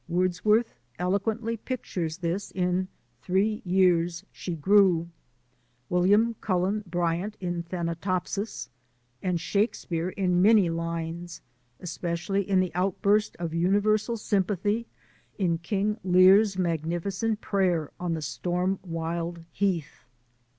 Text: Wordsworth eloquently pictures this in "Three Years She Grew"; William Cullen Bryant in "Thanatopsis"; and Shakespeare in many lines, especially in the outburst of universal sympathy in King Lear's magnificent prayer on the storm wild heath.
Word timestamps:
Wordsworth 0.09 0.73
eloquently 0.97 1.57
pictures 1.57 2.17
this 2.17 2.49
in 2.49 2.87
"Three 3.21 3.61
Years 3.63 4.25
She 4.31 4.55
Grew"; 4.55 5.09
William 5.89 6.33
Cullen 6.41 6.83
Bryant 6.87 7.37
in 7.39 7.61
"Thanatopsis"; 7.61 8.69
and 9.21 9.39
Shakespeare 9.39 10.09
in 10.09 10.41
many 10.41 10.71
lines, 10.71 11.43
especially 11.79 12.41
in 12.49 12.59
the 12.59 12.73
outburst 12.73 13.35
of 13.37 13.53
universal 13.53 14.17
sympathy 14.17 14.87
in 15.37 15.59
King 15.59 15.99
Lear's 16.03 16.57
magnificent 16.57 17.39
prayer 17.39 17.91
on 17.99 18.15
the 18.15 18.23
storm 18.23 18.79
wild 18.83 19.45
heath. 19.51 20.05